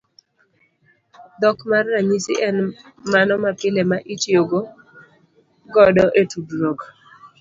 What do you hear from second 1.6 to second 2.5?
mar ranyisi